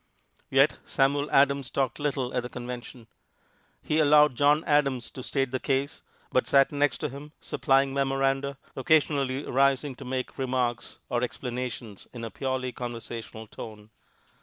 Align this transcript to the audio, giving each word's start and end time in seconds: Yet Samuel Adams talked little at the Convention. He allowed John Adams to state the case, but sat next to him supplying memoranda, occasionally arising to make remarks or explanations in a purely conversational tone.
Yet 0.49 0.77
Samuel 0.83 1.29
Adams 1.29 1.69
talked 1.69 1.99
little 1.99 2.33
at 2.33 2.41
the 2.41 2.49
Convention. 2.49 3.05
He 3.83 3.99
allowed 3.99 4.35
John 4.35 4.63
Adams 4.63 5.11
to 5.11 5.21
state 5.21 5.51
the 5.51 5.59
case, 5.59 6.01
but 6.31 6.47
sat 6.47 6.71
next 6.71 6.97
to 7.01 7.09
him 7.09 7.33
supplying 7.39 7.93
memoranda, 7.93 8.57
occasionally 8.75 9.45
arising 9.45 9.93
to 9.97 10.03
make 10.05 10.39
remarks 10.39 10.97
or 11.07 11.21
explanations 11.21 12.07
in 12.13 12.23
a 12.23 12.31
purely 12.31 12.71
conversational 12.71 13.45
tone. 13.45 13.91